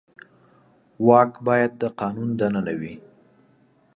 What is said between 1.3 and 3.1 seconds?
باید د قانون دننه وي